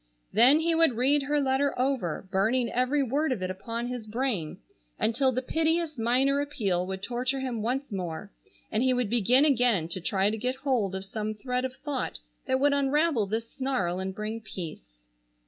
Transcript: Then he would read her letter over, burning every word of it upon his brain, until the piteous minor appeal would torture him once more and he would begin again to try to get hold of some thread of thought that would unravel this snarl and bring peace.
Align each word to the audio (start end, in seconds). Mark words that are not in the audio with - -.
Then 0.33 0.61
he 0.61 0.73
would 0.73 0.93
read 0.97 1.21
her 1.21 1.39
letter 1.39 1.77
over, 1.79 2.27
burning 2.31 2.71
every 2.71 3.03
word 3.03 3.31
of 3.31 3.43
it 3.43 3.51
upon 3.51 3.85
his 3.85 4.07
brain, 4.07 4.57
until 4.97 5.31
the 5.31 5.43
piteous 5.43 5.95
minor 5.99 6.41
appeal 6.41 6.87
would 6.87 7.03
torture 7.03 7.39
him 7.39 7.61
once 7.61 7.91
more 7.91 8.33
and 8.71 8.81
he 8.81 8.95
would 8.95 9.11
begin 9.11 9.45
again 9.45 9.87
to 9.89 10.01
try 10.01 10.31
to 10.31 10.37
get 10.39 10.55
hold 10.55 10.95
of 10.95 11.05
some 11.05 11.35
thread 11.35 11.65
of 11.65 11.75
thought 11.75 12.17
that 12.47 12.59
would 12.59 12.73
unravel 12.73 13.27
this 13.27 13.47
snarl 13.53 13.99
and 13.99 14.15
bring 14.15 14.41
peace. 14.41 15.05